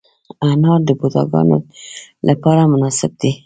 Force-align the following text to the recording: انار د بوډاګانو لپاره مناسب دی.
انار 0.47 0.79
د 0.87 0.89
بوډاګانو 0.99 1.57
لپاره 2.27 2.61
مناسب 2.71 3.11
دی. 3.21 3.31